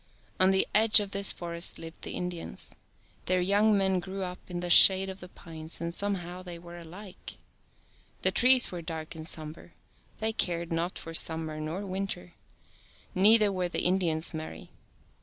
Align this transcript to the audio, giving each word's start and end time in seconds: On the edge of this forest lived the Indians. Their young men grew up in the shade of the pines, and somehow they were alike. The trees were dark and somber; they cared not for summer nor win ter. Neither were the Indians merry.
On 0.39 0.49
the 0.49 0.65
edge 0.73 0.99
of 0.99 1.11
this 1.11 1.31
forest 1.31 1.77
lived 1.77 2.01
the 2.01 2.15
Indians. 2.15 2.73
Their 3.27 3.39
young 3.39 3.77
men 3.77 3.99
grew 3.99 4.23
up 4.23 4.39
in 4.49 4.59
the 4.59 4.71
shade 4.71 5.11
of 5.11 5.19
the 5.19 5.29
pines, 5.29 5.79
and 5.79 5.93
somehow 5.93 6.41
they 6.41 6.57
were 6.57 6.79
alike. 6.79 7.37
The 8.23 8.31
trees 8.31 8.71
were 8.71 8.81
dark 8.81 9.13
and 9.13 9.27
somber; 9.27 9.73
they 10.19 10.33
cared 10.33 10.73
not 10.73 10.97
for 10.97 11.13
summer 11.13 11.59
nor 11.61 11.85
win 11.85 12.07
ter. 12.07 12.31
Neither 13.13 13.51
were 13.51 13.69
the 13.69 13.83
Indians 13.83 14.33
merry. 14.33 14.71